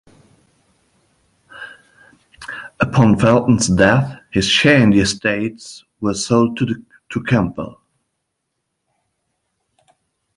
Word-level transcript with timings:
Upon 2.79 3.19
Felton's 3.19 3.67
death, 3.67 4.19
his 4.31 4.47
share 4.47 4.81
in 4.81 4.89
the 4.89 5.01
Estates 5.01 5.83
were 5.99 6.15
sold 6.15 6.57
to 6.57 7.23
Campbell. 7.25 7.79